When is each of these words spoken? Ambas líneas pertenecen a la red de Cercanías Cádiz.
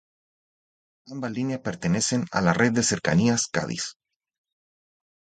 Ambas 1.11 1.31
líneas 1.31 1.59
pertenecen 1.61 2.25
a 2.31 2.41
la 2.41 2.53
red 2.55 2.71
de 2.71 2.81
Cercanías 2.81 3.45
Cádiz. 3.45 3.97